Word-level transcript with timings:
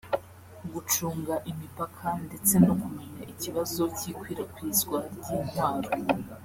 gucunga 0.73 1.33
imipaka 1.51 2.07
ndetse 2.25 2.53
no 2.65 2.73
kumenya 2.81 3.23
ikibazo 3.33 3.81
cy’ikwirakwizwa 3.97 4.99
ry’intwaro 5.15 5.89